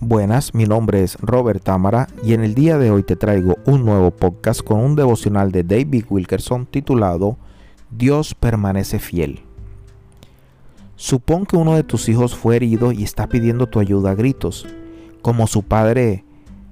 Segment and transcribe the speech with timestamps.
[0.00, 3.84] Buenas, mi nombre es Robert Támara y en el día de hoy te traigo un
[3.84, 7.36] nuevo podcast con un devocional de David Wilkerson titulado
[7.90, 9.40] Dios permanece fiel.
[10.94, 14.68] Supón que uno de tus hijos fue herido y está pidiendo tu ayuda a gritos.
[15.20, 16.24] Como su padre,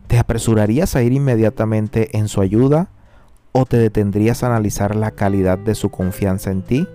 [0.07, 2.91] ¿te apresurarías a ir inmediatamente en su ayuda
[3.51, 6.87] o te detendrías a analizar la calidad de su confianza en ti?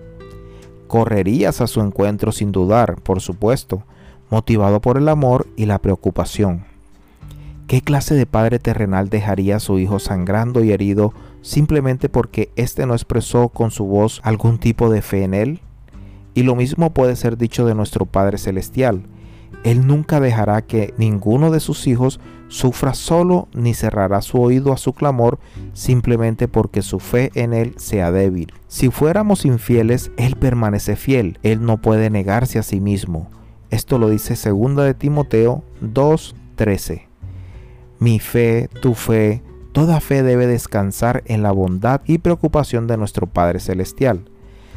[0.86, 3.82] Correrías a su encuentro sin dudar, por supuesto,
[4.32, 6.64] motivado por el amor y la preocupación.
[7.66, 12.86] ¿Qué clase de padre terrenal dejaría a su hijo sangrando y herido simplemente porque éste
[12.86, 15.60] no expresó con su voz algún tipo de fe en él?
[16.34, 19.02] Y lo mismo puede ser dicho de nuestro Padre Celestial.
[19.64, 22.18] Él nunca dejará que ninguno de sus hijos
[22.48, 25.38] sufra solo ni cerrará su oído a su clamor
[25.74, 28.50] simplemente porque su fe en Él sea débil.
[28.66, 33.28] Si fuéramos infieles, Él permanece fiel, Él no puede negarse a sí mismo.
[33.72, 37.08] Esto lo dice 2 de Timoteo 2:13.
[37.98, 39.42] Mi fe, tu fe,
[39.72, 44.26] toda fe debe descansar en la bondad y preocupación de nuestro Padre Celestial.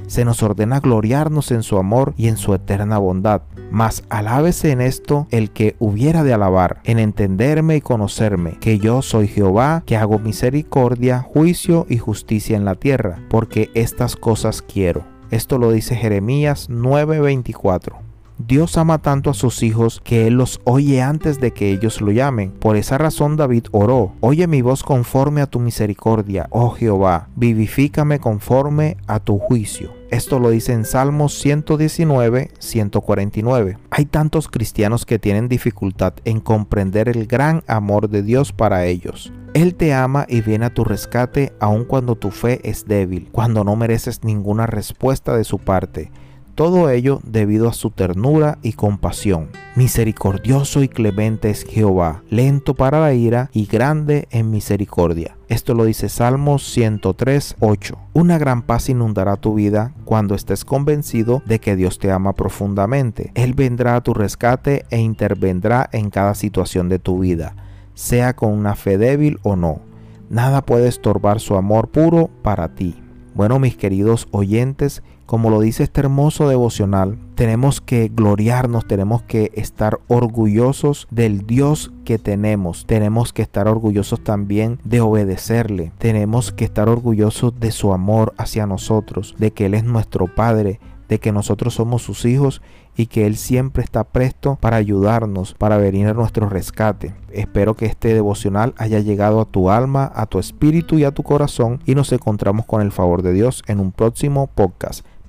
[0.08, 3.42] Se nos ordena gloriarnos en su amor y en su eterna bondad.
[3.70, 9.02] Mas alábese en esto el que hubiera de alabar, en entenderme y conocerme, que yo
[9.02, 15.04] soy Jehová, que hago misericordia, juicio y justicia en la tierra, porque estas cosas quiero.
[15.32, 18.05] Esto lo dice Jeremías 9:24.
[18.38, 22.12] Dios ama tanto a sus hijos que Él los oye antes de que ellos lo
[22.12, 22.52] llamen.
[22.52, 28.20] Por esa razón David oró, Oye mi voz conforme a tu misericordia, oh Jehová, vivifícame
[28.20, 29.94] conforme a tu juicio.
[30.12, 33.78] Esto lo dice en Salmos 119, 149.
[33.90, 39.32] Hay tantos cristianos que tienen dificultad en comprender el gran amor de Dios para ellos.
[39.54, 43.64] Él te ama y viene a tu rescate aun cuando tu fe es débil, cuando
[43.64, 46.12] no mereces ninguna respuesta de su parte
[46.56, 49.50] todo ello debido a su ternura y compasión.
[49.76, 55.38] Misericordioso y clemente es Jehová, lento para la ira y grande en misericordia.
[55.50, 57.98] Esto lo dice Salmos 103, 8.
[58.14, 63.32] Una gran paz inundará tu vida cuando estés convencido de que Dios te ama profundamente.
[63.36, 67.56] Él vendrá a tu rescate e intervendrá en cada situación de tu vida,
[67.94, 69.82] sea con una fe débil o no.
[70.30, 72.96] Nada puede estorbar su amor puro para ti.
[73.36, 79.52] Bueno, mis queridos oyentes, como lo dice este hermoso devocional, tenemos que gloriarnos, tenemos que
[79.56, 86.66] estar orgullosos del Dios que tenemos, tenemos que estar orgullosos también de obedecerle, tenemos que
[86.66, 91.32] estar orgullosos de su amor hacia nosotros, de que Él es nuestro Padre, de que
[91.32, 92.62] nosotros somos sus hijos
[92.96, 97.14] y que Él siempre está presto para ayudarnos, para venir a nuestro rescate.
[97.32, 101.24] Espero que este devocional haya llegado a tu alma, a tu espíritu y a tu
[101.24, 105.06] corazón y nos encontramos con el favor de Dios en un próximo podcast.